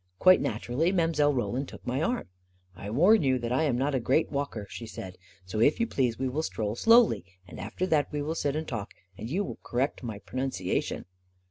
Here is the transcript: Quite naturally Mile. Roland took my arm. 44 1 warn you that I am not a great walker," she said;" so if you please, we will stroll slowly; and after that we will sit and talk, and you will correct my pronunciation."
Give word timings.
Quite 0.17 0.41
naturally 0.41 0.91
Mile. 0.91 1.31
Roland 1.31 1.67
took 1.67 1.85
my 1.85 2.01
arm. 2.01 2.27
44 2.73 2.89
1 2.89 2.95
warn 2.97 3.21
you 3.21 3.37
that 3.37 3.51
I 3.51 3.65
am 3.65 3.77
not 3.77 3.93
a 3.93 3.99
great 3.99 4.31
walker," 4.31 4.65
she 4.67 4.87
said;" 4.87 5.15
so 5.45 5.59
if 5.59 5.79
you 5.79 5.85
please, 5.85 6.17
we 6.17 6.27
will 6.27 6.41
stroll 6.41 6.75
slowly; 6.75 7.23
and 7.47 7.59
after 7.59 7.85
that 7.85 8.11
we 8.11 8.23
will 8.23 8.33
sit 8.33 8.55
and 8.55 8.67
talk, 8.67 8.95
and 9.15 9.29
you 9.29 9.43
will 9.43 9.59
correct 9.61 10.01
my 10.01 10.17
pronunciation." 10.17 11.05